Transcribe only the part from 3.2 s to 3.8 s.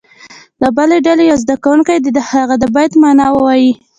ووایي.